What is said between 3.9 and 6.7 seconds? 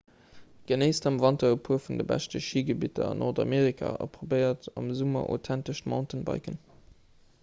a probéiert am summer authentescht mountainbiken